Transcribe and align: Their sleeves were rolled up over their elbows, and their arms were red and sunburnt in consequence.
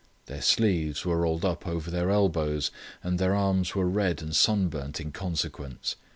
Their 0.25 0.41
sleeves 0.41 1.05
were 1.05 1.19
rolled 1.19 1.45
up 1.45 1.67
over 1.67 1.91
their 1.91 2.09
elbows, 2.09 2.71
and 3.03 3.19
their 3.19 3.35
arms 3.35 3.75
were 3.75 3.87
red 3.87 4.23
and 4.23 4.35
sunburnt 4.35 4.99
in 4.99 5.11
consequence. 5.11 5.95